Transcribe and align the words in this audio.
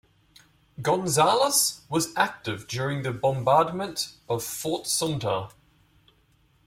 Gonzales 0.81 1.81
was 1.87 2.11
active 2.17 2.67
during 2.67 3.03
the 3.03 3.13
bombardment 3.13 4.13
of 4.27 4.43
Fort 4.43 4.87
Sumter. 4.87 5.49